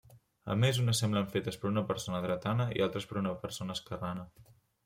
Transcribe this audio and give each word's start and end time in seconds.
A 0.53 0.53
més 0.61 0.79
unes 0.83 1.01
semblen 1.03 1.27
fetes 1.35 1.59
per 1.65 1.69
una 1.71 1.85
persona 1.91 2.23
dretana 2.25 2.67
i 2.79 2.83
altres 2.89 3.09
per 3.13 3.21
una 3.25 3.35
persona 3.47 3.81
esquerrana. 3.81 4.27